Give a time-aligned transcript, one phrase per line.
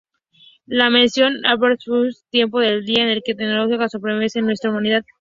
[0.65, 5.05] Lo mencionó Albert Einstein: ""Temo el día en que la tecnología sobrepase nuestra humanidad..."".